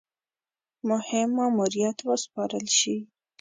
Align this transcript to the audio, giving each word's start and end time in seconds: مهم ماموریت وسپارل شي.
مهم 0.89 1.29
ماموریت 1.37 1.97
وسپارل 2.09 2.65
شي. 2.77 2.97